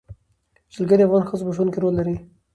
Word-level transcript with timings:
جلګه 0.73 0.95
د 0.97 1.01
افغان 1.07 1.23
ښځو 1.29 1.47
په 1.47 1.53
ژوند 1.55 1.69
کې 1.73 1.79
رول 1.81 1.93
لري. 1.99 2.15